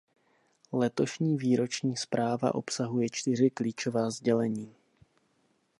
Letošní 0.71 1.37
výroční 1.37 1.97
zpráva 1.97 2.55
obsahuje 2.55 3.07
čtyři 3.11 3.49
klíčová 3.49 4.09
sdělení. 4.09 4.73